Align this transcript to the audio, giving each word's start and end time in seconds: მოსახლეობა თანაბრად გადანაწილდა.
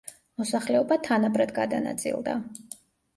მოსახლეობა 0.41 0.95
თანაბრად 1.07 1.53
გადანაწილდა. 1.57 2.35